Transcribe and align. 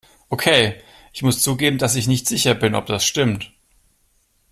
Okay, 0.29 0.81
ich 1.13 1.21
muss 1.21 1.43
zugeben, 1.43 1.77
dass 1.77 1.95
ich 1.95 2.07
nicht 2.07 2.27
sicher 2.27 2.55
bin, 2.55 2.73
ob 2.73 2.87
das 2.87 3.05
stimmt. 3.05 3.51